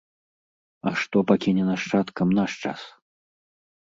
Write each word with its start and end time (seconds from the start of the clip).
А 0.91 0.93
што 1.01 1.17
пакіне 1.33 1.63
нашчадкам 1.71 2.27
наш 2.39 2.51
час? 2.65 2.81